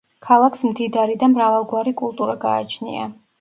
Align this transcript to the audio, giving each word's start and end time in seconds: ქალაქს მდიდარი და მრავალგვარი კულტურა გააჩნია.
ქალაქს 0.27 0.63
მდიდარი 0.69 1.17
და 1.25 1.29
მრავალგვარი 1.33 1.95
კულტურა 2.01 2.37
გააჩნია. 2.47 3.07